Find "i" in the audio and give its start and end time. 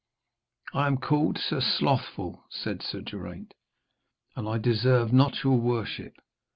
0.73-0.87, 4.49-4.57